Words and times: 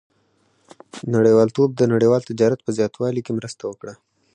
•نړیوالتوب 1.15 1.69
د 1.75 1.81
نړیوال 1.93 2.21
تجارت 2.29 2.59
په 2.63 2.71
زیاتوالي 2.77 3.21
کې 3.25 3.31
مرسته 3.37 3.63
وکړه. 3.67 3.93